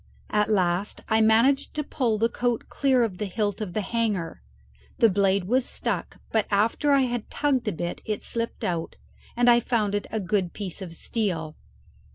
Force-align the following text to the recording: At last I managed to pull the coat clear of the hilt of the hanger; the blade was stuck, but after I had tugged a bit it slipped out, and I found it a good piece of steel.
At 0.31 0.49
last 0.49 1.01
I 1.09 1.21
managed 1.21 1.75
to 1.75 1.83
pull 1.83 2.17
the 2.17 2.27
coat 2.27 2.69
clear 2.69 3.03
of 3.03 3.19
the 3.19 3.27
hilt 3.27 3.61
of 3.61 3.73
the 3.73 3.81
hanger; 3.81 4.41
the 4.97 5.11
blade 5.11 5.43
was 5.43 5.63
stuck, 5.63 6.17
but 6.31 6.47
after 6.49 6.91
I 6.91 7.01
had 7.01 7.29
tugged 7.29 7.67
a 7.67 7.71
bit 7.71 8.01
it 8.03 8.23
slipped 8.23 8.63
out, 8.63 8.95
and 9.37 9.47
I 9.47 9.59
found 9.59 9.93
it 9.93 10.07
a 10.09 10.19
good 10.19 10.53
piece 10.53 10.81
of 10.81 10.95
steel. 10.95 11.55